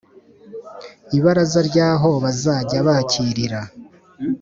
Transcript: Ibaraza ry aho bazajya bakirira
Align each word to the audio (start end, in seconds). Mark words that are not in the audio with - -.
Ibaraza 1.17 1.59
ry 1.69 1.77
aho 1.89 2.09
bazajya 2.23 2.77
bakirira 2.87 3.61